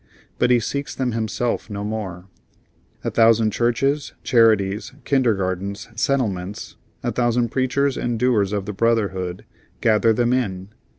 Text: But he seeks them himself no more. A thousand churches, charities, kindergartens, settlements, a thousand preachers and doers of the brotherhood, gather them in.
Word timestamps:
But 0.39 0.49
he 0.49 0.59
seeks 0.59 0.95
them 0.95 1.11
himself 1.11 1.69
no 1.69 1.83
more. 1.83 2.25
A 3.03 3.11
thousand 3.11 3.51
churches, 3.51 4.13
charities, 4.23 4.93
kindergartens, 5.05 5.89
settlements, 5.95 6.75
a 7.03 7.11
thousand 7.11 7.49
preachers 7.49 7.97
and 7.97 8.17
doers 8.17 8.51
of 8.51 8.65
the 8.65 8.73
brotherhood, 8.73 9.45
gather 9.79 10.11
them 10.11 10.33
in. 10.33 10.69